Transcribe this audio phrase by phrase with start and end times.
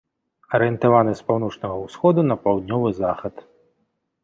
[0.57, 3.35] Арыентаваны з паўночнага ўсходу на паўднёвы захад.